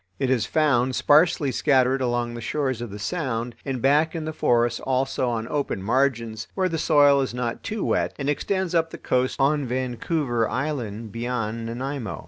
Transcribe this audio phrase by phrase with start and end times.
[0.17, 4.33] It is found sparsely scattered along the shores of the Sound and back in the
[4.33, 8.89] forests also on open margins, where the soil is not too wet, and extends up
[8.89, 12.19] the coast on Vancouver Island beyond Nanaimo.